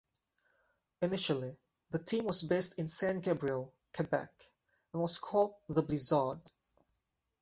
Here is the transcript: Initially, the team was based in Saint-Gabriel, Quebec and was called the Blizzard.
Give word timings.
Initially, 1.03 1.55
the 1.91 1.99
team 1.99 2.23
was 2.25 2.41
based 2.41 2.79
in 2.79 2.87
Saint-Gabriel, 2.87 3.71
Quebec 3.93 4.31
and 4.93 5.01
was 5.03 5.19
called 5.19 5.53
the 5.67 5.83
Blizzard. 5.83 6.41